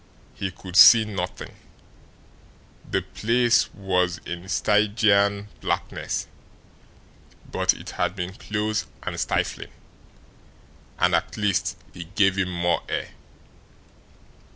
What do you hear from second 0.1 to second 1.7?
He could see nothing;